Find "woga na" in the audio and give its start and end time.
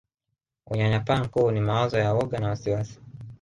2.13-2.49